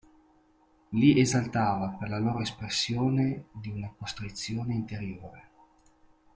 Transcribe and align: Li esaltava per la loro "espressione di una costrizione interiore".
Li 1.01 1.09
esaltava 1.23 1.89
per 1.99 2.09
la 2.09 2.17
loro 2.17 2.39
"espressione 2.41 3.43
di 3.51 3.69
una 3.69 3.93
costrizione 3.95 4.73
interiore". 4.73 5.47